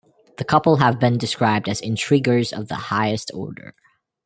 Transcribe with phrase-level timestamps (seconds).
[0.39, 3.75] The couple have been described as intriguers of the highest order.